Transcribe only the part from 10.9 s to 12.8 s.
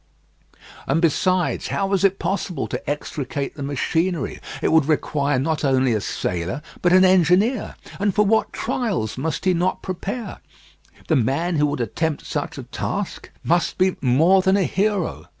The man who would attempt such a